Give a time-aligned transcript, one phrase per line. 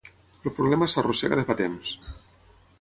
[0.49, 1.95] El problema s’arrossega de fa temps.